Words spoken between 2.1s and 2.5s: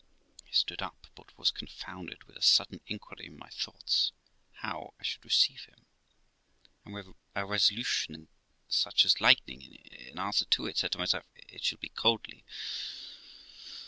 with a